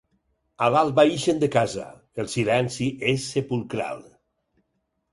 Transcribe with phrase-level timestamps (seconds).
[0.67, 1.87] A l'alba ixen de casa:
[2.25, 4.07] el silenci és sepulcral.